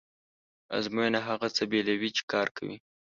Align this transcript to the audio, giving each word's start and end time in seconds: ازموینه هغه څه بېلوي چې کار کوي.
ازموینه 0.77 1.19
هغه 1.27 1.47
څه 1.55 1.63
بېلوي 1.71 2.09
چې 2.17 2.23
کار 2.31 2.47
کوي. 2.57 2.77